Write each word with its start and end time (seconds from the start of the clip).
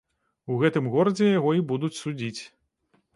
У 0.53 0.55
гэтым 0.61 0.87
горадзе 0.95 1.27
яго 1.39 1.51
і 1.57 1.61
будуць 1.73 1.91
судзіць. 1.99 2.41